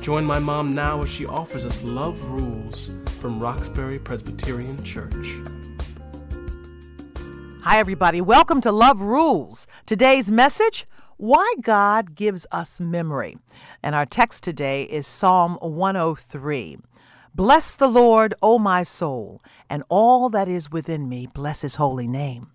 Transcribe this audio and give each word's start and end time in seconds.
Join 0.00 0.24
my 0.24 0.38
mom 0.38 0.74
now 0.74 1.02
as 1.02 1.08
she 1.08 1.26
offers 1.26 1.66
us 1.66 1.82
Love 1.82 2.22
Rules 2.30 2.92
from 3.18 3.40
Roxbury 3.40 3.98
Presbyterian 3.98 4.82
Church. 4.84 5.40
Hi, 7.62 7.78
everybody. 7.78 8.20
Welcome 8.20 8.60
to 8.60 8.70
Love 8.70 9.00
Rules. 9.00 9.66
Today's 9.86 10.30
message 10.30 10.86
Why 11.16 11.54
God 11.62 12.14
Gives 12.14 12.46
Us 12.52 12.80
Memory. 12.80 13.36
And 13.82 13.94
our 13.94 14.06
text 14.06 14.44
today 14.44 14.84
is 14.84 15.06
Psalm 15.06 15.58
103. 15.60 16.76
Bless 17.34 17.74
the 17.74 17.88
Lord, 17.88 18.34
O 18.42 18.58
my 18.58 18.82
soul, 18.82 19.40
and 19.68 19.82
all 19.88 20.28
that 20.28 20.46
is 20.46 20.70
within 20.70 21.08
me, 21.08 21.26
bless 21.26 21.62
his 21.62 21.76
holy 21.76 22.06
name. 22.06 22.52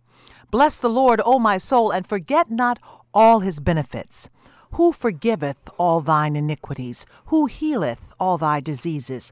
Bless 0.52 0.80
the 0.80 0.90
Lord, 0.90 1.22
O 1.26 1.40
my 1.40 1.58
soul, 1.58 1.92
and 1.92 2.08
forget 2.08 2.50
not 2.50 2.80
all 3.14 3.42
his 3.42 3.60
benefits 3.60 4.30
who 4.74 4.94
forgiveth 4.94 5.70
all 5.78 6.02
thine 6.02 6.36
iniquities? 6.36 7.06
Who 7.26 7.46
healeth 7.46 8.14
all 8.20 8.38
thy 8.38 8.60
diseases? 8.60 9.32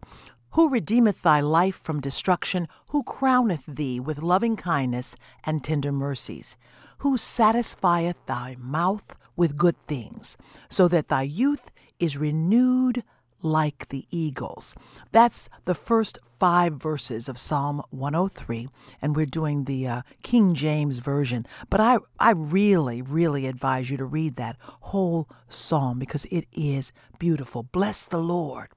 Who 0.52 0.70
redeemeth 0.70 1.22
thy 1.22 1.40
life 1.40 1.80
from 1.82 2.02
destruction? 2.02 2.68
Who 2.90 3.04
crowneth 3.04 3.66
thee 3.66 4.00
with 4.00 4.22
loving 4.22 4.56
kindness 4.56 5.16
and 5.44 5.64
tender 5.64 5.92
mercies? 5.92 6.58
Who 7.00 7.18
satisfieth 7.18 8.18
thy 8.26 8.58
mouth 8.60 9.16
with 9.36 9.58
good 9.58 9.78
things, 9.88 10.36
so 10.70 10.88
that 10.90 11.08
thy 11.08 11.22
youth 11.22 11.72
is 12.00 12.18
renewed 12.18 13.04
like 13.42 13.90
the 13.90 14.06
eagles. 14.10 14.76
That's 15.12 15.50
the 15.66 15.76
first 15.76 16.18
five 16.40 16.74
verses 16.74 17.28
of 17.28 17.38
Psalm 17.38 17.82
103, 17.90 18.70
and 19.02 19.16
we're 19.16 19.26
doing 19.26 19.66
the 19.66 19.88
uh, 19.88 20.02
King 20.24 20.54
James 20.54 21.00
Version. 21.00 21.46
But 21.70 21.82
I, 21.82 21.98
I 22.20 22.32
really, 22.32 23.02
really 23.02 23.46
advise 23.46 23.90
you 23.90 23.98
to 23.98 24.06
read 24.06 24.36
that 24.36 24.58
whole 24.62 25.30
psalm 25.50 26.00
because 26.00 26.26
it 26.26 26.46
is 26.54 26.92
beautiful. 27.18 27.64
Bless 27.64 28.06
the 28.06 28.22
Lord, 28.22 28.70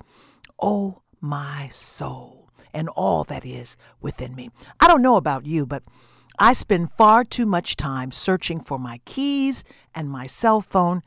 oh 0.60 1.02
my 1.20 1.68
soul, 1.70 2.50
and 2.74 2.88
all 2.90 3.24
that 3.24 3.44
is 3.44 3.76
within 4.00 4.34
me. 4.34 4.50
I 4.80 4.88
don't 4.88 5.02
know 5.02 5.16
about 5.16 5.46
you, 5.46 5.66
but 5.66 5.84
I 6.38 6.54
spend 6.54 6.90
far 6.90 7.24
too 7.24 7.46
much 7.46 7.76
time 7.76 8.10
searching 8.10 8.60
for 8.60 8.78
my 8.78 9.00
keys 9.04 9.64
and 9.94 10.10
my 10.10 10.26
cell 10.26 10.60
phone 10.60 11.02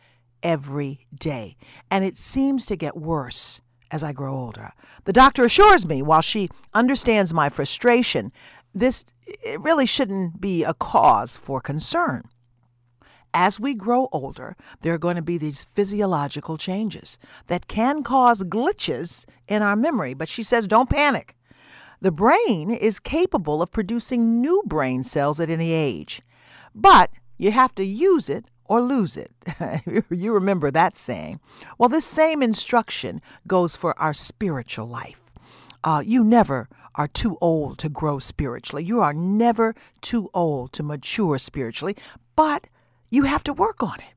every 0.45 1.07
day. 1.17 1.57
And 1.91 2.05
it 2.05 2.17
seems 2.17 2.65
to 2.67 2.77
get 2.77 2.95
worse 2.95 3.59
as 3.91 4.03
I 4.03 4.13
grow 4.13 4.33
older. 4.33 4.71
The 5.03 5.13
doctor 5.13 5.43
assures 5.43 5.85
me, 5.85 6.01
while 6.01 6.21
she 6.21 6.49
understands 6.73 7.33
my 7.33 7.49
frustration, 7.49 8.31
this 8.73 9.03
it 9.25 9.59
really 9.59 9.87
shouldn't 9.87 10.39
be 10.39 10.63
a 10.63 10.75
cause 10.75 11.35
for 11.35 11.59
concern. 11.59 12.23
As 13.33 13.59
we 13.59 13.73
grow 13.73 14.07
older, 14.11 14.55
there 14.81 14.93
are 14.93 14.99
going 14.99 15.15
to 15.15 15.21
be 15.21 15.37
these 15.37 15.65
physiological 15.73 16.57
changes 16.57 17.17
that 17.47 17.67
can 17.67 18.03
cause 18.03 18.43
glitches 18.43 19.25
in 19.47 19.61
our 19.61 19.75
memory, 19.75 20.13
but 20.13 20.29
she 20.29 20.43
says 20.43 20.67
don't 20.67 20.89
panic. 20.89 21.35
The 22.01 22.11
brain 22.11 22.69
is 22.69 22.99
capable 22.99 23.61
of 23.61 23.71
producing 23.71 24.41
new 24.41 24.61
brain 24.65 25.03
cells 25.03 25.39
at 25.39 25.49
any 25.49 25.71
age, 25.71 26.21
but 26.75 27.09
you 27.37 27.51
have 27.51 27.73
to 27.75 27.83
use 27.83 28.29
it 28.29 28.45
or 28.65 28.81
lose 28.81 29.17
it. 29.17 29.31
you 30.09 30.33
remember 30.33 30.71
that 30.71 30.97
saying. 30.97 31.39
Well, 31.77 31.89
this 31.89 32.05
same 32.05 32.41
instruction 32.41 33.21
goes 33.47 33.75
for 33.75 33.97
our 33.99 34.13
spiritual 34.13 34.87
life. 34.87 35.21
Uh, 35.83 36.01
you 36.05 36.23
never 36.23 36.67
are 36.95 37.07
too 37.07 37.37
old 37.41 37.77
to 37.79 37.89
grow 37.89 38.19
spiritually. 38.19 38.83
You 38.83 39.01
are 39.01 39.13
never 39.13 39.75
too 40.01 40.29
old 40.33 40.71
to 40.73 40.83
mature 40.83 41.37
spiritually, 41.37 41.95
but 42.35 42.67
you 43.09 43.23
have 43.23 43.43
to 43.43 43.53
work 43.53 43.83
on 43.83 43.99
it. 43.99 44.13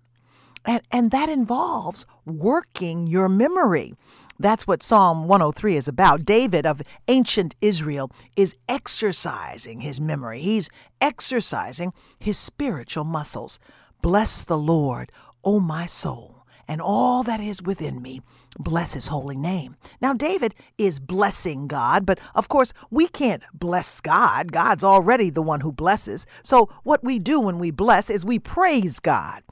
And, 0.65 0.83
and 0.91 1.11
that 1.11 1.29
involves 1.29 2.07
working 2.25 3.07
your 3.07 3.29
memory. 3.29 3.95
That's 4.39 4.67
what 4.67 4.83
Psalm 4.83 5.27
103 5.27 5.77
is 5.77 5.89
about. 5.89 6.25
David 6.25 6.65
of 6.65 6.83
ancient 7.09 7.57
Israel 7.61 8.11
is 8.37 8.55
exercising 8.69 9.81
his 9.81 10.01
memory, 10.01 10.41
he's 10.41 10.69
exercising 11.01 11.93
his 12.19 12.39
spiritual 12.39 13.05
muscles. 13.05 13.59
Bless 14.03 14.43
the 14.43 14.59
Lord, 14.59 15.11
O 15.45 15.61
my 15.61 15.87
soul, 15.87 16.47
and 16.67 16.81
all 16.81 17.23
that 17.25 17.41
is 17.41 17.63
within 17.63 18.01
me. 18.01 18.21
Bless 18.59 18.95
his 18.95 19.09
holy 19.09 19.37
name. 19.37 19.77
Now, 20.01 20.13
David 20.13 20.55
is 20.79 21.01
blessing 21.01 21.69
God, 21.69 22.05
but 22.05 22.19
of 22.35 22.49
course, 22.49 22.73
we 22.91 23.07
can't 23.07 23.43
bless 23.53 24.01
God. 24.01 24.53
God's 24.53 24.83
already 24.83 25.31
the 25.31 25.43
one 25.43 25.61
who 25.61 25.73
blesses. 25.73 26.27
So, 26.43 26.69
what 26.83 27.05
we 27.05 27.19
do 27.19 27.41
when 27.41 27.59
we 27.59 27.71
bless 27.71 28.11
is 28.11 28.25
we 28.25 28.39
praise 28.39 28.99
God. 28.99 29.43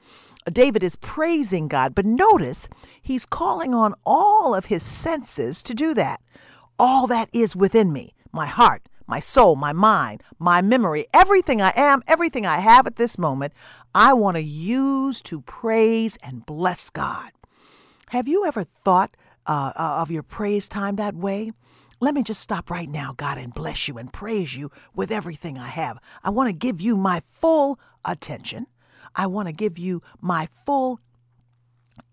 David 0.51 0.83
is 0.83 0.95
praising 0.95 1.67
God, 1.67 1.93
but 1.93 2.05
notice 2.05 2.69
he's 3.01 3.25
calling 3.25 3.73
on 3.73 3.95
all 4.05 4.55
of 4.55 4.65
his 4.65 4.83
senses 4.83 5.61
to 5.63 5.73
do 5.73 5.93
that. 5.93 6.21
All 6.79 7.07
that 7.07 7.29
is 7.33 7.55
within 7.55 7.91
me 7.91 8.13
my 8.31 8.45
heart, 8.45 8.87
my 9.07 9.19
soul, 9.19 9.55
my 9.55 9.73
mind, 9.73 10.21
my 10.37 10.61
memory, 10.61 11.05
everything 11.13 11.61
I 11.61 11.71
am, 11.75 12.03
everything 12.07 12.45
I 12.45 12.59
have 12.59 12.85
at 12.85 12.97
this 12.97 13.17
moment, 13.17 13.53
I 13.97 14.13
want 14.13 14.37
to 14.37 14.43
use 14.43 15.23
to 15.23 15.41
praise 15.41 16.19
and 16.21 16.45
bless 16.45 16.91
God. 16.91 17.31
Have 18.09 18.27
you 18.27 18.45
ever 18.45 18.63
thought 18.63 19.17
uh, 19.47 19.71
uh, 19.75 19.97
of 20.03 20.11
your 20.11 20.21
praise 20.21 20.69
time 20.69 20.97
that 20.97 21.15
way? 21.15 21.51
Let 21.99 22.13
me 22.13 22.21
just 22.21 22.39
stop 22.39 22.69
right 22.69 22.87
now, 22.87 23.15
God, 23.17 23.39
and 23.39 23.51
bless 23.51 23.87
you 23.87 23.97
and 23.97 24.13
praise 24.13 24.55
you 24.55 24.69
with 24.93 25.11
everything 25.11 25.57
I 25.57 25.69
have. 25.69 25.97
I 26.23 26.29
want 26.29 26.47
to 26.47 26.55
give 26.55 26.79
you 26.79 26.95
my 26.95 27.23
full 27.25 27.79
attention. 28.05 28.67
I 29.15 29.25
want 29.25 29.47
to 29.47 29.51
give 29.53 29.79
you 29.79 30.03
my 30.21 30.45
full 30.45 30.99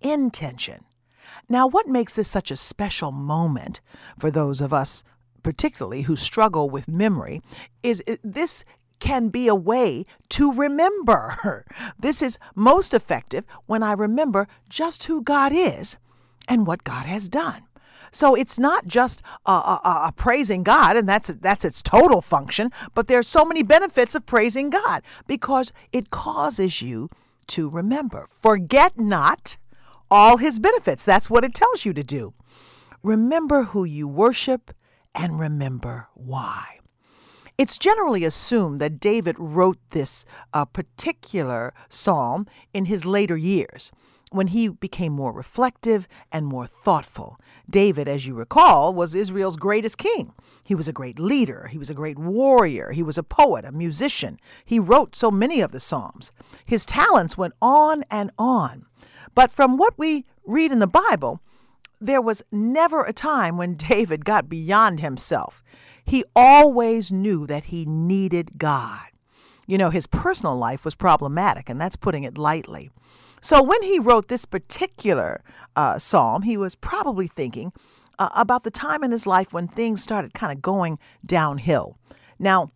intention. 0.00 0.86
Now, 1.50 1.66
what 1.66 1.86
makes 1.86 2.16
this 2.16 2.28
such 2.28 2.50
a 2.50 2.56
special 2.56 3.12
moment 3.12 3.82
for 4.18 4.30
those 4.30 4.62
of 4.62 4.72
us 4.72 5.04
particularly 5.44 6.02
who 6.02 6.16
struggle 6.16 6.68
with 6.68 6.88
memory, 6.88 7.40
is 7.84 8.02
this 8.24 8.64
can 9.04 9.28
be 9.28 9.48
a 9.48 9.54
way 9.54 10.02
to 10.30 10.50
remember. 10.50 11.66
This 11.98 12.22
is 12.22 12.38
most 12.54 12.94
effective 12.94 13.44
when 13.66 13.82
I 13.82 13.92
remember 13.92 14.48
just 14.68 15.04
who 15.04 15.22
God 15.22 15.52
is 15.52 15.98
and 16.48 16.66
what 16.66 16.84
God 16.84 17.04
has 17.04 17.28
done. 17.28 17.62
So 18.10 18.34
it's 18.34 18.58
not 18.58 18.86
just 18.86 19.20
a 19.44 20.12
praising 20.16 20.62
God, 20.62 20.96
and 20.96 21.06
that's 21.08 21.28
that's 21.28 21.64
its 21.64 21.82
total 21.82 22.22
function. 22.22 22.70
But 22.94 23.08
there 23.08 23.18
are 23.18 23.34
so 23.38 23.44
many 23.44 23.62
benefits 23.62 24.14
of 24.14 24.24
praising 24.24 24.70
God 24.70 25.02
because 25.26 25.72
it 25.92 26.10
causes 26.10 26.80
you 26.80 27.10
to 27.48 27.68
remember. 27.68 28.26
Forget 28.30 28.98
not 28.98 29.58
all 30.10 30.36
His 30.38 30.58
benefits. 30.58 31.04
That's 31.04 31.28
what 31.28 31.44
it 31.44 31.54
tells 31.54 31.84
you 31.84 31.92
to 31.92 32.04
do. 32.04 32.32
Remember 33.02 33.64
who 33.64 33.84
you 33.84 34.08
worship 34.08 34.72
and 35.14 35.38
remember 35.38 36.08
why. 36.14 36.78
It's 37.56 37.78
generally 37.78 38.24
assumed 38.24 38.80
that 38.80 38.98
David 38.98 39.36
wrote 39.38 39.78
this 39.90 40.24
uh, 40.52 40.64
particular 40.64 41.72
psalm 41.88 42.46
in 42.72 42.86
his 42.86 43.06
later 43.06 43.36
years 43.36 43.92
when 44.32 44.48
he 44.48 44.68
became 44.68 45.12
more 45.12 45.32
reflective 45.32 46.08
and 46.32 46.46
more 46.46 46.66
thoughtful. 46.66 47.38
David, 47.70 48.08
as 48.08 48.26
you 48.26 48.34
recall, 48.34 48.92
was 48.92 49.14
Israel's 49.14 49.56
greatest 49.56 49.98
king. 49.98 50.32
He 50.66 50.74
was 50.74 50.88
a 50.88 50.92
great 50.92 51.20
leader, 51.20 51.68
he 51.70 51.78
was 51.78 51.88
a 51.88 51.94
great 51.94 52.18
warrior, 52.18 52.90
he 52.90 53.04
was 53.04 53.16
a 53.16 53.22
poet, 53.22 53.64
a 53.64 53.70
musician. 53.70 54.40
He 54.64 54.80
wrote 54.80 55.14
so 55.14 55.30
many 55.30 55.60
of 55.60 55.70
the 55.70 55.78
Psalms. 55.78 56.32
His 56.66 56.84
talents 56.84 57.38
went 57.38 57.54
on 57.62 58.02
and 58.10 58.32
on. 58.36 58.86
But 59.36 59.52
from 59.52 59.76
what 59.76 59.96
we 59.96 60.24
read 60.44 60.72
in 60.72 60.80
the 60.80 60.88
Bible, 60.88 61.40
there 62.00 62.20
was 62.20 62.42
never 62.50 63.04
a 63.04 63.12
time 63.12 63.56
when 63.56 63.74
David 63.88 64.24
got 64.24 64.48
beyond 64.48 64.98
himself. 64.98 65.62
He 66.04 66.24
always 66.36 67.10
knew 67.10 67.46
that 67.46 67.64
he 67.64 67.84
needed 67.84 68.58
God. 68.58 69.08
You 69.66 69.78
know, 69.78 69.90
his 69.90 70.06
personal 70.06 70.56
life 70.56 70.84
was 70.84 70.94
problematic, 70.94 71.68
and 71.68 71.80
that's 71.80 71.96
putting 71.96 72.24
it 72.24 72.36
lightly. 72.36 72.90
So 73.40 73.62
when 73.62 73.82
he 73.82 73.98
wrote 73.98 74.28
this 74.28 74.44
particular 74.44 75.42
uh, 75.76 75.98
psalm, 75.98 76.42
he 76.42 76.56
was 76.56 76.74
probably 76.74 77.26
thinking 77.26 77.72
uh, 78.18 78.30
about 78.34 78.64
the 78.64 78.70
time 78.70 79.02
in 79.02 79.10
his 79.10 79.26
life 79.26 79.52
when 79.52 79.68
things 79.68 80.02
started 80.02 80.34
kind 80.34 80.52
of 80.52 80.62
going 80.62 80.98
downhill. 81.24 81.98
Now, 82.38 82.72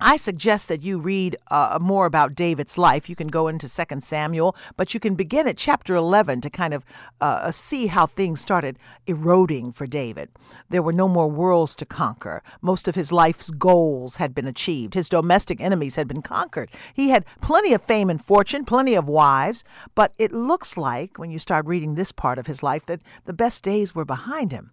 I 0.00 0.16
suggest 0.16 0.68
that 0.68 0.82
you 0.82 0.98
read 0.98 1.36
uh, 1.50 1.78
more 1.80 2.06
about 2.06 2.34
David's 2.34 2.76
life. 2.76 3.08
You 3.08 3.14
can 3.14 3.28
go 3.28 3.46
into 3.46 3.68
2 3.68 4.00
Samuel, 4.00 4.56
but 4.76 4.92
you 4.92 4.98
can 4.98 5.14
begin 5.14 5.46
at 5.46 5.56
chapter 5.56 5.94
11 5.94 6.40
to 6.40 6.50
kind 6.50 6.74
of 6.74 6.84
uh, 7.20 7.52
see 7.52 7.86
how 7.86 8.06
things 8.06 8.40
started 8.40 8.78
eroding 9.06 9.72
for 9.72 9.86
David. 9.86 10.30
There 10.68 10.82
were 10.82 10.92
no 10.92 11.06
more 11.06 11.30
worlds 11.30 11.76
to 11.76 11.86
conquer. 11.86 12.42
Most 12.60 12.88
of 12.88 12.96
his 12.96 13.12
life's 13.12 13.50
goals 13.50 14.16
had 14.16 14.34
been 14.34 14.48
achieved. 14.48 14.94
His 14.94 15.08
domestic 15.08 15.60
enemies 15.60 15.94
had 15.94 16.08
been 16.08 16.22
conquered. 16.22 16.70
He 16.92 17.10
had 17.10 17.24
plenty 17.40 17.72
of 17.72 17.80
fame 17.80 18.10
and 18.10 18.22
fortune, 18.22 18.64
plenty 18.64 18.94
of 18.94 19.08
wives, 19.08 19.62
but 19.94 20.12
it 20.18 20.32
looks 20.32 20.76
like, 20.76 21.18
when 21.18 21.30
you 21.30 21.38
start 21.38 21.66
reading 21.66 21.94
this 21.94 22.10
part 22.10 22.38
of 22.38 22.48
his 22.48 22.62
life, 22.62 22.84
that 22.86 23.00
the 23.26 23.32
best 23.32 23.62
days 23.62 23.94
were 23.94 24.04
behind 24.04 24.50
him. 24.50 24.72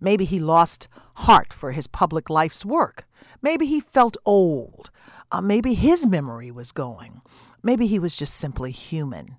Maybe 0.00 0.24
he 0.24 0.38
lost 0.38 0.88
heart 1.16 1.52
for 1.52 1.72
his 1.72 1.86
public 1.86 2.28
life's 2.28 2.64
work. 2.64 3.06
Maybe 3.42 3.66
he 3.66 3.80
felt 3.80 4.16
old. 4.24 4.90
Uh, 5.30 5.40
maybe 5.40 5.74
his 5.74 6.06
memory 6.06 6.50
was 6.50 6.72
going. 6.72 7.22
Maybe 7.62 7.86
he 7.86 7.98
was 7.98 8.16
just 8.16 8.34
simply 8.34 8.70
human. 8.70 9.36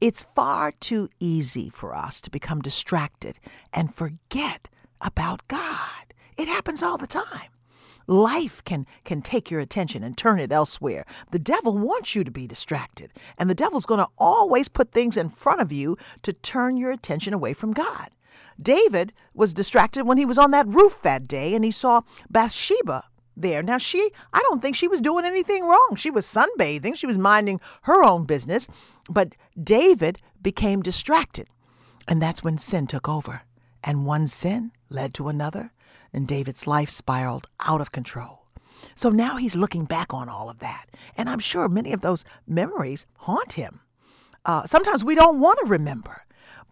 It's 0.00 0.26
far 0.34 0.72
too 0.72 1.08
easy 1.20 1.70
for 1.70 1.94
us 1.94 2.20
to 2.22 2.30
become 2.30 2.60
distracted 2.60 3.38
and 3.72 3.94
forget 3.94 4.68
about 5.00 5.46
God. 5.48 6.14
It 6.36 6.48
happens 6.48 6.82
all 6.82 6.98
the 6.98 7.06
time. 7.06 7.50
Life 8.06 8.62
can, 8.64 8.86
can 9.04 9.22
take 9.22 9.50
your 9.50 9.60
attention 9.60 10.02
and 10.02 10.16
turn 10.16 10.38
it 10.38 10.52
elsewhere. 10.52 11.06
The 11.30 11.38
devil 11.38 11.78
wants 11.78 12.14
you 12.14 12.22
to 12.24 12.30
be 12.30 12.46
distracted, 12.46 13.10
and 13.38 13.48
the 13.48 13.54
devil's 13.54 13.86
going 13.86 14.00
to 14.00 14.10
always 14.18 14.68
put 14.68 14.92
things 14.92 15.16
in 15.16 15.30
front 15.30 15.62
of 15.62 15.72
you 15.72 15.96
to 16.22 16.32
turn 16.32 16.76
your 16.76 16.90
attention 16.90 17.32
away 17.32 17.54
from 17.54 17.72
God. 17.72 18.10
David 18.60 19.12
was 19.34 19.54
distracted 19.54 20.06
when 20.06 20.18
he 20.18 20.24
was 20.24 20.38
on 20.38 20.50
that 20.52 20.68
roof 20.68 21.00
that 21.02 21.26
day 21.28 21.54
and 21.54 21.64
he 21.64 21.70
saw 21.70 22.02
Bathsheba 22.30 23.04
there. 23.36 23.62
Now, 23.62 23.78
she, 23.78 24.10
I 24.32 24.40
don't 24.40 24.62
think 24.62 24.76
she 24.76 24.88
was 24.88 25.00
doing 25.00 25.24
anything 25.24 25.64
wrong. 25.64 25.96
She 25.96 26.10
was 26.10 26.26
sunbathing, 26.26 26.96
she 26.96 27.06
was 27.06 27.18
minding 27.18 27.60
her 27.82 28.02
own 28.04 28.24
business. 28.24 28.68
But 29.08 29.34
David 29.60 30.20
became 30.40 30.82
distracted. 30.82 31.48
And 32.06 32.20
that's 32.20 32.44
when 32.44 32.58
sin 32.58 32.86
took 32.86 33.08
over. 33.08 33.42
And 33.82 34.06
one 34.06 34.26
sin 34.26 34.72
led 34.88 35.14
to 35.14 35.28
another, 35.28 35.72
and 36.12 36.28
David's 36.28 36.66
life 36.66 36.90
spiraled 36.90 37.48
out 37.60 37.80
of 37.80 37.92
control. 37.92 38.46
So 38.94 39.10
now 39.10 39.36
he's 39.36 39.56
looking 39.56 39.84
back 39.84 40.12
on 40.14 40.28
all 40.28 40.48
of 40.48 40.60
that. 40.60 40.86
And 41.16 41.28
I'm 41.28 41.38
sure 41.38 41.68
many 41.68 41.92
of 41.92 42.00
those 42.00 42.24
memories 42.46 43.06
haunt 43.18 43.54
him. 43.54 43.80
Uh, 44.44 44.64
sometimes 44.64 45.04
we 45.04 45.14
don't 45.14 45.40
want 45.40 45.58
to 45.60 45.66
remember. 45.66 46.24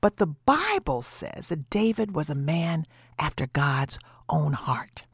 But 0.02 0.16
the 0.16 0.26
Bible 0.26 1.00
says 1.00 1.48
that 1.48 1.70
David 1.70 2.14
was 2.14 2.28
a 2.28 2.34
man 2.34 2.86
after 3.18 3.46
God's 3.46 3.98
own 4.28 4.52
heart. 4.52 5.04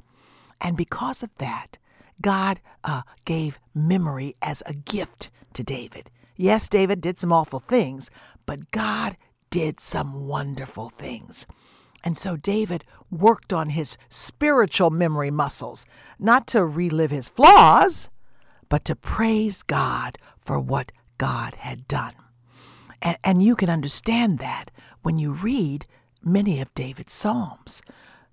And 0.61 0.77
because 0.77 1.23
of 1.23 1.31
that, 1.39 1.77
God 2.23 2.59
uh, 2.83 3.03
gave 3.27 3.61
memory 3.75 4.35
as 4.43 4.63
a 4.65 4.73
gift 4.73 5.31
to 5.53 5.63
David. 5.63 6.11
Yes, 6.37 6.69
David 6.69 7.01
did 7.03 7.19
some 7.19 7.33
awful 7.33 7.61
things, 7.61 8.11
but 8.47 8.71
God 8.71 9.17
did 9.51 9.79
some 9.79 10.27
wonderful 10.27 10.89
things. 10.89 11.47
And 12.03 12.17
so 12.17 12.37
David 12.37 12.85
worked 13.11 13.53
on 13.53 13.71
his 13.71 13.99
spiritual 14.09 14.89
memory 14.89 15.31
muscles, 15.31 15.85
not 16.19 16.47
to 16.49 16.65
relive 16.65 17.11
his 17.11 17.29
flaws, 17.29 18.09
but 18.71 18.87
to 18.87 18.97
praise 18.97 19.63
God 19.63 20.17
for 20.41 20.59
what 20.59 20.93
God 21.19 21.57
had 21.57 21.87
done. 21.89 22.15
And, 23.03 23.17
and 23.25 23.43
you 23.43 23.57
can 23.57 23.71
understand 23.71 24.39
that 24.39 24.71
when 25.03 25.19
you 25.19 25.33
read 25.33 25.87
many 26.23 26.61
of 26.61 26.75
David's 26.75 27.13
Psalms. 27.13 27.83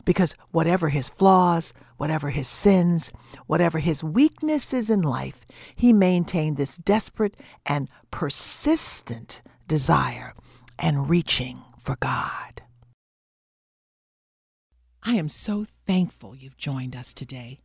Because 0.04 0.36
whatever 0.52 0.90
his 0.90 1.10
flaws, 1.10 1.74
whatever 1.98 2.30
his 2.30 2.48
sins, 2.48 3.12
whatever 3.48 3.80
his 3.80 4.04
weaknesses 4.04 4.90
in 4.90 5.02
life, 5.02 5.46
he 5.76 5.94
maintained 5.94 6.58
this 6.58 6.78
desperate 6.78 7.36
and 7.66 7.90
persistent 8.12 9.42
desire 9.68 10.34
and 10.78 11.10
reaching 11.10 11.64
for 11.80 11.96
God. 12.00 12.62
I 15.04 15.14
am 15.16 15.30
so 15.30 15.66
thankful 15.88 16.36
you've 16.36 16.58
joined 16.58 16.96
us 16.96 17.14
today. 17.14 17.60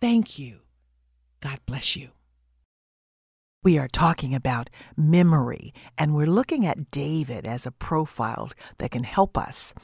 Thank 0.00 0.38
you. 0.38 0.60
God 1.40 1.60
bless 1.66 1.96
you. 1.96 2.10
We 3.62 3.78
are 3.78 3.88
talking 3.88 4.34
about 4.34 4.70
memory, 4.96 5.74
and 5.98 6.14
we're 6.14 6.28
looking 6.28 6.64
at 6.64 6.90
David 6.92 7.44
as 7.46 7.66
a 7.66 7.72
profile 7.72 8.52
that 8.78 8.92
can 8.92 9.02
help 9.02 9.36
us 9.36 9.74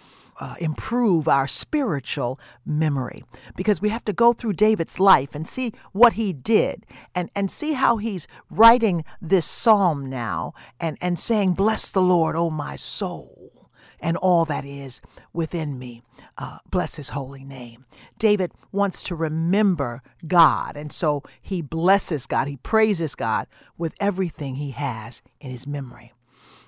uh, 0.40 0.54
improve 0.58 1.28
our 1.28 1.46
spiritual 1.46 2.38
memory 2.64 3.22
because 3.56 3.80
we 3.80 3.90
have 3.90 4.04
to 4.04 4.12
go 4.12 4.32
through 4.32 4.54
David's 4.54 4.98
life 4.98 5.34
and 5.34 5.46
see 5.46 5.72
what 5.92 6.14
he 6.14 6.32
did 6.32 6.86
and, 7.14 7.30
and 7.34 7.50
see 7.50 7.72
how 7.72 7.98
he's 7.98 8.26
writing 8.50 9.04
this 9.20 9.46
psalm 9.46 10.08
now 10.08 10.54
and, 10.80 10.96
and 11.00 11.18
saying, 11.18 11.52
Bless 11.52 11.90
the 11.90 12.02
Lord, 12.02 12.34
O 12.36 12.50
my 12.50 12.76
soul, 12.76 13.70
and 14.00 14.16
all 14.16 14.44
that 14.44 14.64
is 14.64 15.00
within 15.32 15.78
me. 15.78 16.02
Uh, 16.38 16.58
bless 16.70 16.96
his 16.96 17.10
holy 17.10 17.44
name. 17.44 17.84
David 18.18 18.52
wants 18.72 19.02
to 19.04 19.14
remember 19.14 20.02
God, 20.26 20.76
and 20.76 20.92
so 20.92 21.22
he 21.40 21.62
blesses 21.62 22.26
God, 22.26 22.48
he 22.48 22.56
praises 22.56 23.14
God 23.14 23.46
with 23.76 23.94
everything 24.00 24.56
he 24.56 24.70
has 24.70 25.22
in 25.40 25.50
his 25.50 25.66
memory. 25.66 26.12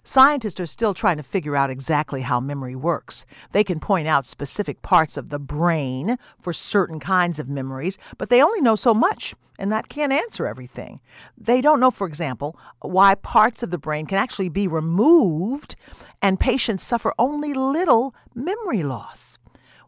Scientists 0.06 0.60
are 0.60 0.66
still 0.66 0.92
trying 0.92 1.16
to 1.16 1.22
figure 1.22 1.56
out 1.56 1.70
exactly 1.70 2.20
how 2.20 2.38
memory 2.38 2.76
works. 2.76 3.24
They 3.52 3.64
can 3.64 3.80
point 3.80 4.06
out 4.06 4.26
specific 4.26 4.82
parts 4.82 5.16
of 5.16 5.30
the 5.30 5.38
brain 5.38 6.18
for 6.38 6.52
certain 6.52 7.00
kinds 7.00 7.38
of 7.38 7.48
memories, 7.48 7.96
but 8.18 8.28
they 8.28 8.42
only 8.42 8.60
know 8.60 8.76
so 8.76 8.92
much, 8.92 9.34
and 9.58 9.72
that 9.72 9.88
can't 9.88 10.12
answer 10.12 10.46
everything. 10.46 11.00
They 11.38 11.62
don't 11.62 11.80
know, 11.80 11.90
for 11.90 12.06
example, 12.06 12.54
why 12.82 13.14
parts 13.14 13.62
of 13.62 13.70
the 13.70 13.78
brain 13.78 14.04
can 14.04 14.18
actually 14.18 14.50
be 14.50 14.68
removed 14.68 15.74
and 16.20 16.38
patients 16.38 16.82
suffer 16.82 17.14
only 17.18 17.54
little 17.54 18.14
memory 18.34 18.82
loss. 18.82 19.38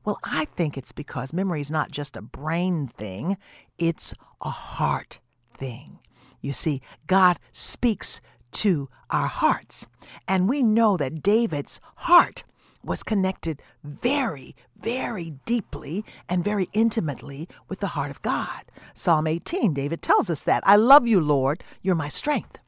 Well, 0.02 0.18
I 0.24 0.46
think 0.46 0.78
it's 0.78 0.92
because 0.92 1.34
memory 1.34 1.60
is 1.60 1.70
not 1.70 1.90
just 1.90 2.16
a 2.16 2.22
brain 2.22 2.86
thing, 2.86 3.36
it's 3.76 4.14
a 4.40 4.48
heart 4.48 5.20
thing. 5.52 5.98
You 6.40 6.54
see, 6.54 6.80
God 7.06 7.38
speaks 7.52 8.20
to 8.56 8.88
our 9.10 9.26
hearts. 9.26 9.86
And 10.26 10.48
we 10.48 10.62
know 10.62 10.96
that 10.96 11.22
David's 11.22 11.80
heart 11.96 12.42
was 12.82 13.02
connected 13.02 13.60
very, 13.82 14.54
very 14.76 15.34
deeply 15.44 16.04
and 16.28 16.44
very 16.44 16.68
intimately 16.72 17.48
with 17.68 17.80
the 17.80 17.88
heart 17.88 18.10
of 18.10 18.22
God. 18.22 18.64
Psalm 18.94 19.26
18, 19.26 19.74
David 19.74 20.02
tells 20.02 20.30
us 20.30 20.42
that. 20.44 20.62
I 20.66 20.76
love 20.76 21.06
you, 21.06 21.20
Lord, 21.20 21.62
you're 21.82 21.94
my 21.94 22.08
strength. 22.08 22.58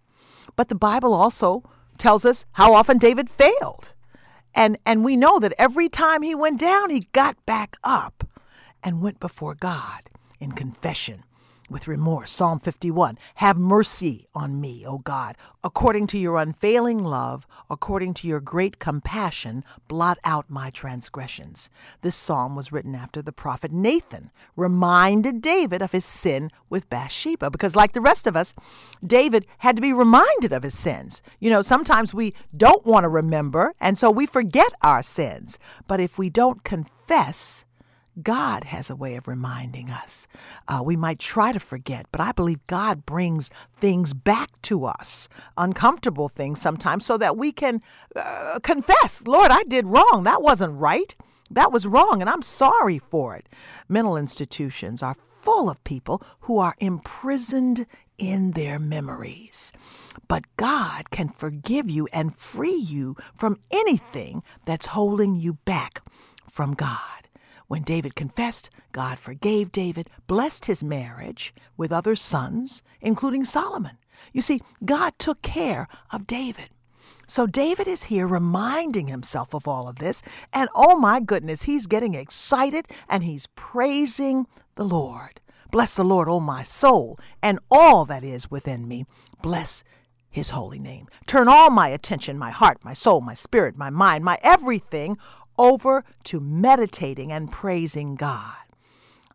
But 0.56 0.68
the 0.68 0.74
Bible 0.74 1.14
also 1.14 1.62
tells 1.98 2.24
us 2.24 2.44
how 2.52 2.74
often 2.74 2.98
David 2.98 3.30
failed. 3.30 3.92
And, 4.54 4.76
and 4.84 5.04
we 5.04 5.16
know 5.16 5.38
that 5.38 5.54
every 5.58 5.88
time 5.88 6.22
he 6.22 6.34
went 6.34 6.60
down, 6.60 6.90
he 6.90 7.08
got 7.12 7.36
back 7.46 7.76
up 7.84 8.24
and 8.82 9.00
went 9.00 9.20
before 9.20 9.54
God 9.54 10.02
in 10.40 10.52
confession 10.52 11.24
with 11.68 11.88
remorse. 11.88 12.30
Psalm 12.30 12.58
51 12.58 13.18
Have 13.37 13.56
mercy 13.56 14.26
on 14.34 14.60
me, 14.60 14.84
O 14.87 14.98
God. 14.98 15.37
According 15.62 16.06
to 16.08 16.18
your 16.18 16.38
unfailing 16.38 17.02
love, 17.02 17.46
according 17.68 18.14
to 18.14 18.28
your 18.28 18.40
great 18.40 18.78
compassion, 18.78 19.64
blot 19.88 20.18
out 20.25 20.48
my 20.48 20.70
transgressions. 20.70 21.70
This 22.02 22.16
psalm 22.16 22.56
was 22.56 22.72
written 22.72 22.94
after 22.94 23.20
the 23.20 23.32
prophet 23.32 23.72
Nathan 23.72 24.30
reminded 24.56 25.40
David 25.42 25.82
of 25.82 25.92
his 25.92 26.04
sin 26.04 26.50
with 26.68 26.88
Bathsheba, 26.90 27.50
because, 27.50 27.76
like 27.76 27.92
the 27.92 28.00
rest 28.00 28.26
of 28.26 28.37
us, 28.37 28.54
David 29.04 29.46
had 29.58 29.76
to 29.76 29.82
be 29.82 29.92
reminded 29.92 30.52
of 30.52 30.62
his 30.62 30.78
sins. 30.78 31.22
You 31.40 31.50
know, 31.50 31.62
sometimes 31.62 32.14
we 32.14 32.34
don't 32.56 32.84
want 32.87 33.04
to 33.04 33.08
remember, 33.08 33.75
and 33.80 33.96
so 33.96 34.10
we 34.10 34.26
forget 34.26 34.72
our 34.82 35.02
sins. 35.02 35.58
But 35.87 36.00
if 36.00 36.18
we 36.18 36.30
don't 36.30 36.64
confess, 36.64 37.64
God 38.22 38.64
has 38.64 38.90
a 38.90 38.96
way 38.96 39.16
of 39.16 39.28
reminding 39.28 39.90
us. 39.90 40.26
Uh, 40.66 40.82
we 40.84 40.96
might 40.96 41.18
try 41.18 41.52
to 41.52 41.60
forget, 41.60 42.06
but 42.12 42.20
I 42.20 42.32
believe 42.32 42.66
God 42.66 43.06
brings 43.06 43.50
things 43.76 44.14
back 44.14 44.50
to 44.62 44.84
us, 44.84 45.28
uncomfortable 45.56 46.28
things 46.28 46.60
sometimes, 46.60 47.04
so 47.04 47.16
that 47.18 47.37
we 47.37 47.52
can 47.52 47.80
uh, 48.16 48.58
confess, 48.62 49.26
Lord, 49.26 49.50
I 49.50 49.62
did 49.64 49.87
wrong. 49.87 50.25
That 50.25 50.42
wasn't 50.42 50.78
right. 50.78 51.14
That 51.50 51.72
was 51.72 51.87
wrong, 51.87 52.20
and 52.20 52.28
I'm 52.28 52.42
sorry 52.42 52.98
for 52.98 53.34
it. 53.34 53.48
Mental 53.88 54.16
institutions 54.16 55.02
are 55.02 55.14
full 55.14 55.70
of 55.70 55.82
people 55.84 56.22
who 56.40 56.58
are 56.58 56.75
imprisoned 56.78 57.87
in 58.18 58.50
their 58.50 58.78
memories. 58.78 59.72
But 60.26 60.44
God 60.56 61.10
can 61.10 61.28
forgive 61.28 61.88
you 61.88 62.08
and 62.12 62.34
free 62.34 62.75
you 62.75 63.16
from 63.34 63.58
anything 63.70 64.42
that's 64.66 64.87
holding 64.87 65.37
you 65.37 65.54
back 65.54 66.02
from 66.50 66.75
God. 66.75 67.27
When 67.68 67.82
David 67.82 68.14
confessed, 68.16 68.70
God 68.92 69.18
forgave 69.18 69.70
David, 69.70 70.10
blessed 70.26 70.64
his 70.64 70.82
marriage 70.82 71.54
with 71.76 71.92
other 71.92 72.16
sons, 72.16 72.82
including 73.00 73.44
Solomon. 73.44 73.98
You 74.32 74.42
see, 74.42 74.62
God 74.84 75.12
took 75.18 75.42
care 75.42 75.87
of 76.10 76.26
David. 76.26 76.70
So 77.26 77.46
David 77.46 77.87
is 77.87 78.04
here 78.04 78.26
reminding 78.26 79.08
himself 79.08 79.54
of 79.54 79.68
all 79.68 79.87
of 79.87 79.96
this. 79.96 80.22
And 80.50 80.70
oh 80.75 80.98
my 80.98 81.20
goodness, 81.20 81.64
he's 81.64 81.87
getting 81.87 82.14
excited 82.14 82.87
and 83.06 83.22
he's 83.22 83.48
praising 83.48 84.46
the 84.76 84.84
Lord. 84.84 85.40
Bless 85.70 85.94
the 85.94 86.04
Lord, 86.04 86.28
O 86.28 86.40
my 86.40 86.62
soul, 86.62 87.18
and 87.42 87.58
all 87.70 88.06
that 88.06 88.25
is 88.25 88.50
within 88.50 88.88
me. 88.88 89.04
Bless 89.42 89.84
his 90.30 90.50
holy 90.50 90.78
name. 90.78 91.06
Turn 91.26 91.48
all 91.48 91.68
my 91.68 91.88
attention, 91.88 92.38
my 92.38 92.50
heart, 92.50 92.78
my 92.82 92.94
soul, 92.94 93.20
my 93.20 93.34
spirit, 93.34 93.76
my 93.76 93.90
mind, 93.90 94.25
my 94.25 94.38
everything 94.42 95.18
over 95.58 96.04
to 96.24 96.40
meditating 96.40 97.32
and 97.32 97.50
praising 97.50 98.14
God. 98.14 98.54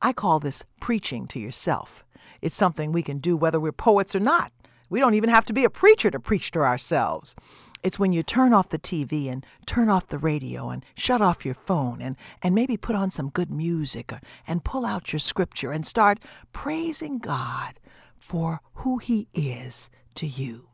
I 0.02 0.14
call 0.14 0.40
this 0.40 0.64
preaching 0.80 1.28
to 1.28 1.40
yourself. 1.40 2.04
It's 2.42 2.56
something 2.56 2.92
we 2.92 3.04
can 3.04 3.20
do 3.20 3.38
whether 3.38 3.60
we're 3.60 3.72
poets 3.72 4.16
or 4.16 4.20
not. 4.20 4.52
We 4.90 5.00
don't 5.00 5.14
even 5.14 5.30
have 5.30 5.46
to 5.46 5.54
be 5.54 5.64
a 5.64 5.70
preacher 5.70 6.12
to 6.12 6.20
preach 6.20 6.52
to 6.52 6.60
ourselves. 6.60 7.36
It's 7.84 8.00
when 8.00 8.14
you 8.14 8.24
turn 8.24 8.54
off 8.54 8.70
the 8.70 8.80
TV 8.80 9.30
and 9.30 9.46
turn 9.66 9.90
off 9.90 10.08
the 10.08 10.18
radio 10.18 10.70
and 10.70 10.86
shut 10.96 11.22
off 11.22 11.46
your 11.46 11.54
phone 11.54 12.02
and, 12.02 12.16
and 12.42 12.56
maybe 12.56 12.78
put 12.78 12.96
on 12.96 13.12
some 13.12 13.30
good 13.30 13.52
music 13.52 14.14
or, 14.14 14.22
and 14.48 14.64
pull 14.64 14.86
out 14.86 15.12
your 15.12 15.20
scripture 15.20 15.72
and 15.72 15.86
start 15.86 16.20
praising 16.54 17.18
God 17.18 17.80
for 18.18 18.62
who 18.76 19.00
He 19.00 19.28
is 19.34 19.90
to 20.16 20.26
you. 20.26 20.68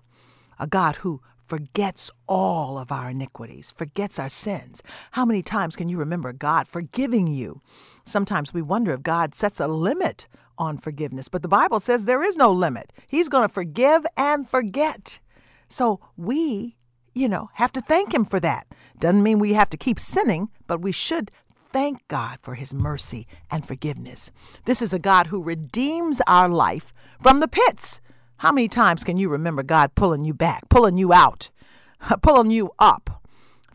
A 0.59 0.67
God 0.67 0.97
who 0.97 1.21
forgets 1.49 2.09
all 2.27 2.77
of 2.77 2.91
our 2.91 3.09
iniquities, 3.09 3.71
forgets 3.71 4.17
our 4.19 4.29
sins. 4.29 4.81
How 5.11 5.25
many 5.25 5.41
times 5.41 5.75
can 5.75 5.89
you 5.89 5.97
remember 5.97 6.31
God 6.31 6.67
forgiving 6.67 7.27
you? 7.27 7.61
Sometimes 8.05 8.53
we 8.53 8.61
wonder 8.61 8.93
if 8.93 9.03
God 9.03 9.35
sets 9.35 9.59
a 9.59 9.67
limit 9.67 10.27
on 10.57 10.77
forgiveness, 10.77 11.27
but 11.27 11.41
the 11.41 11.47
Bible 11.47 11.79
says 11.79 12.05
there 12.05 12.23
is 12.23 12.37
no 12.37 12.51
limit. 12.51 12.93
He's 13.07 13.29
going 13.29 13.47
to 13.47 13.53
forgive 13.53 14.05
and 14.15 14.47
forget. 14.47 15.19
So 15.67 15.99
we 16.15 16.77
you 17.13 17.27
know, 17.27 17.49
have 17.55 17.71
to 17.73 17.81
thank 17.81 18.13
Him 18.13 18.25
for 18.25 18.39
that. 18.39 18.67
Doesn't 18.99 19.23
mean 19.23 19.39
we 19.39 19.53
have 19.53 19.69
to 19.69 19.77
keep 19.77 19.99
sinning, 19.99 20.49
but 20.67 20.81
we 20.81 20.91
should 20.91 21.31
thank 21.71 22.07
God 22.07 22.39
for 22.41 22.55
His 22.55 22.73
mercy 22.73 23.27
and 23.51 23.65
forgiveness. 23.65 24.31
This 24.65 24.81
is 24.81 24.93
a 24.93 24.99
God 24.99 25.27
who 25.27 25.43
redeems 25.43 26.21
our 26.27 26.49
life 26.49 26.93
from 27.21 27.39
the 27.39 27.47
pits. 27.47 27.99
How 28.39 28.53
many 28.53 28.69
times 28.69 29.03
can 29.03 29.17
you 29.17 29.27
remember 29.27 29.63
God 29.63 29.95
pulling 29.95 30.23
you 30.23 30.33
back, 30.33 30.69
pulling 30.69 30.95
you 30.95 31.11
out, 31.11 31.49
pulling 32.21 32.51
you 32.51 32.71
up? 32.79 33.21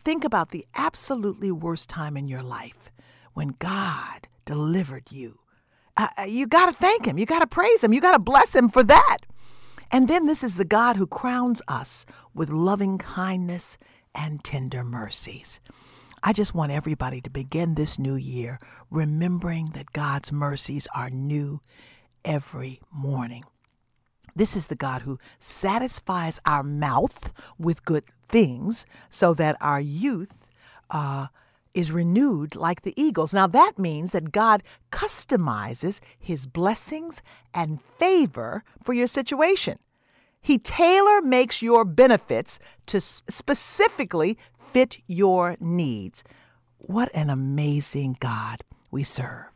Think 0.03 0.23
about 0.23 0.49
the 0.49 0.65
absolutely 0.73 1.51
worst 1.51 1.87
time 1.87 2.17
in 2.17 2.27
your 2.27 2.41
life 2.41 2.89
when 3.35 3.49
God 3.59 4.27
delivered 4.43 5.11
you. 5.11 5.37
Uh, 5.95 6.07
uh 6.17 6.23
you 6.23 6.47
got 6.47 6.65
to 6.65 6.73
thank 6.73 7.05
Him. 7.05 7.19
You 7.19 7.27
got 7.27 7.41
to 7.41 7.47
praise 7.47 7.83
Him. 7.83 7.93
You 7.93 8.01
got 8.01 8.13
to 8.13 8.19
bless 8.19 8.55
Him 8.55 8.67
for 8.67 8.81
that. 8.81 9.17
And 9.91 10.07
then 10.07 10.25
this 10.25 10.43
is 10.43 10.57
the 10.57 10.65
God 10.65 10.95
who 10.97 11.05
crowns 11.05 11.61
us 11.67 12.07
with 12.33 12.49
loving 12.49 12.97
kindness 12.97 13.77
and 14.15 14.43
tender 14.43 14.83
mercies. 14.83 15.59
I 16.23 16.33
just 16.33 16.55
want 16.55 16.71
everybody 16.71 17.21
to 17.21 17.29
begin 17.29 17.75
this 17.75 17.99
new 17.99 18.15
year 18.15 18.57
remembering 18.89 19.67
that 19.75 19.93
God's 19.93 20.31
mercies 20.31 20.87
are 20.95 21.11
new 21.11 21.61
every 22.23 22.81
morning. 22.91 23.43
This 24.35 24.55
is 24.55 24.67
the 24.67 24.75
God 24.75 25.03
who 25.03 25.17
satisfies 25.39 26.41
our 26.45 26.63
mouth 26.63 27.31
with 27.57 27.85
good 27.85 28.05
things 28.27 28.85
so 29.09 29.33
that 29.33 29.55
our 29.61 29.79
youth 29.79 30.47
uh, 30.89 31.27
is 31.73 31.91
renewed 31.91 32.55
like 32.55 32.81
the 32.81 32.93
eagles. 32.97 33.33
Now, 33.33 33.47
that 33.47 33.73
means 33.77 34.11
that 34.11 34.31
God 34.31 34.63
customizes 34.91 36.01
his 36.19 36.47
blessings 36.47 37.21
and 37.53 37.81
favor 37.81 38.63
for 38.83 38.93
your 38.93 39.07
situation. 39.07 39.77
He 40.41 40.57
tailor 40.57 41.21
makes 41.21 41.61
your 41.61 41.85
benefits 41.85 42.59
to 42.87 43.01
specifically 43.01 44.37
fit 44.55 44.99
your 45.07 45.55
needs. 45.59 46.23
What 46.77 47.09
an 47.15 47.29
amazing 47.29 48.17
God 48.19 48.61
we 48.91 49.03
serve. 49.03 49.54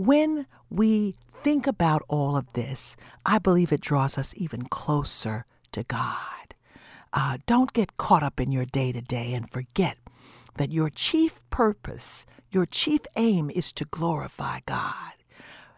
When 0.00 0.46
we 0.70 1.14
think 1.42 1.66
about 1.66 2.00
all 2.08 2.34
of 2.34 2.54
this, 2.54 2.96
I 3.26 3.38
believe 3.38 3.70
it 3.70 3.82
draws 3.82 4.16
us 4.16 4.32
even 4.34 4.62
closer 4.62 5.44
to 5.72 5.82
God. 5.82 6.54
Uh, 7.12 7.36
don't 7.44 7.74
get 7.74 7.98
caught 7.98 8.22
up 8.22 8.40
in 8.40 8.50
your 8.50 8.64
day 8.64 8.92
to 8.92 9.02
day 9.02 9.34
and 9.34 9.50
forget 9.50 9.98
that 10.56 10.72
your 10.72 10.88
chief 10.88 11.42
purpose, 11.50 12.24
your 12.50 12.64
chief 12.64 13.02
aim 13.18 13.50
is 13.50 13.72
to 13.74 13.84
glorify 13.84 14.60
God. 14.64 15.12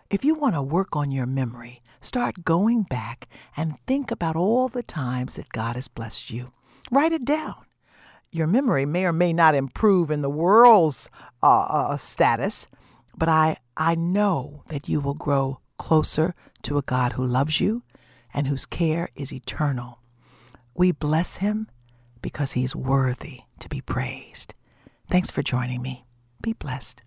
If 0.09 0.25
you 0.25 0.37
want 0.37 0.55
to 0.55 0.63
work 0.63 0.95
on 0.95 1.11
your 1.11 1.27
memory, 1.27 1.83
start 2.01 2.45
going 2.45 2.85
back 2.85 3.27
and 3.57 3.77
think 3.89 4.13
about 4.13 4.37
all 4.37 4.69
the 4.69 4.85
times 4.85 5.35
that 5.35 5.49
God 5.49 5.75
has 5.75 5.89
blessed 5.89 6.31
you. 6.31 6.53
Write 6.93 7.11
it 7.11 7.25
down. 7.25 7.57
Your 8.31 8.47
memory 8.47 8.87
may 8.87 9.05
or 9.05 9.13
may 9.13 9.33
not 9.33 9.57
improve 9.57 10.13
in 10.13 10.23
the 10.23 10.31
world's 10.31 11.11
uh, 11.43 11.67
uh, 11.69 11.97
status, 11.97 12.69
but 13.17 13.29
I, 13.29 13.57
I 13.77 13.95
know 13.95 14.65
that 14.69 14.89
you 14.89 15.01
will 15.01 15.15
grow 15.15 15.61
closer 15.79 16.35
to 16.63 16.79
a 16.79 16.83
God 16.83 17.13
who 17.13 17.25
loves 17.25 17.61
you 17.61 17.83
and 18.33 18.47
whose 18.47 18.67
care 18.67 19.09
is 19.15 19.33
eternal. 19.33 19.99
We 20.75 20.93
bless 20.93 21.37
him 21.37 21.69
because 22.23 22.53
he 22.53 22.65
is 22.65 22.75
worthy 22.75 23.41
to 23.59 23.69
be 23.69 23.81
praised. 23.81 24.55
Thanks 25.11 25.31
for 25.31 25.43
joining 25.43 25.83
me. 25.83 26.07
Be 26.41 26.53
blessed. 26.53 27.03